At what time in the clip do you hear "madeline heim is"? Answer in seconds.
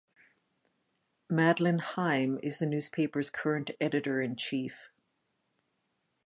1.29-2.57